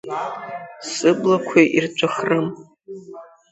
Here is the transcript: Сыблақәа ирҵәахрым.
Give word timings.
Сыблақәа 0.91 1.61
ирҵәахрым. 1.77 2.47